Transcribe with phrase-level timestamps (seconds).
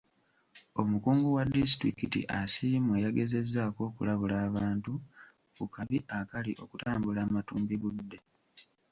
[0.81, 4.91] Omukungu wa disitulikiti Asiimwe yagezezzaako okulabula abantu
[5.55, 8.17] ku kabi akali okutambula amatumbi budde.